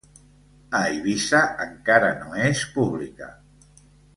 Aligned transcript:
A 0.77 0.79
Eivissa 0.93 1.41
encara 1.67 2.09
no 2.25 2.35
és 2.49 2.65
pública. 2.79 3.33